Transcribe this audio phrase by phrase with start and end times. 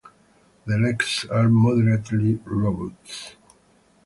[0.65, 3.35] The legs are moderately robust.